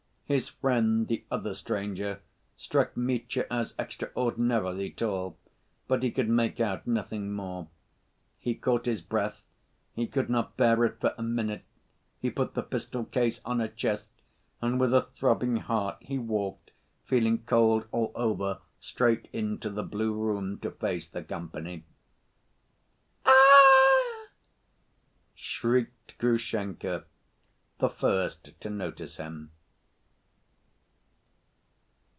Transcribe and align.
His 0.33 0.47
friend, 0.47 1.09
the 1.09 1.25
other 1.29 1.53
stranger, 1.53 2.21
struck 2.55 2.95
Mitya 2.95 3.45
as 3.51 3.73
extraordinarily 3.77 4.89
tall, 4.89 5.37
but 5.89 6.03
he 6.03 6.09
could 6.09 6.29
make 6.29 6.61
out 6.61 6.87
nothing 6.87 7.33
more. 7.33 7.67
He 8.39 8.55
caught 8.55 8.85
his 8.85 9.01
breath. 9.01 9.43
He 9.93 10.07
could 10.07 10.29
not 10.29 10.55
bear 10.55 10.85
it 10.85 11.01
for 11.01 11.13
a 11.17 11.21
minute, 11.21 11.65
he 12.21 12.29
put 12.29 12.53
the 12.53 12.63
pistol‐ 12.63 13.11
case 13.11 13.41
on 13.43 13.59
a 13.59 13.67
chest, 13.67 14.07
and 14.61 14.79
with 14.79 14.93
a 14.93 15.01
throbbing 15.01 15.57
heart 15.57 15.97
he 15.99 16.17
walked, 16.17 16.71
feeling 17.03 17.39
cold 17.39 17.85
all 17.91 18.13
over, 18.15 18.61
straight 18.79 19.27
into 19.33 19.69
the 19.69 19.83
blue 19.83 20.13
room 20.13 20.59
to 20.59 20.71
face 20.71 21.09
the 21.09 21.25
company. 21.25 21.83
"Aie!" 23.27 24.27
shrieked 25.35 26.17
Grushenka, 26.19 27.03
the 27.79 27.89
first 27.89 28.51
to 28.61 28.69
notice 28.69 29.17
him. 29.17 29.51